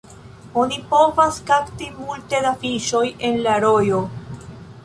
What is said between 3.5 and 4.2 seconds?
rojo.